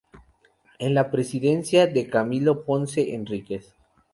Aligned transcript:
En 0.79 0.95
la 0.95 1.11
Presidencia 1.11 1.85
de 1.85 2.09
Camilo 2.09 2.65
Ponce 2.65 3.13
Enríquez. 3.13 3.75